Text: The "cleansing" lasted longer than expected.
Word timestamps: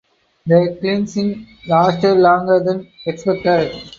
The 0.47 0.79
"cleansing" 0.79 1.45
lasted 1.67 2.15
longer 2.15 2.59
than 2.63 2.89
expected. 3.05 3.71